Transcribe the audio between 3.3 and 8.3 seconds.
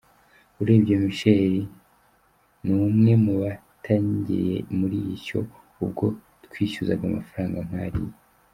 batangiriye muri Ishyo ubwo twishyuzaga amafaranga nkariya.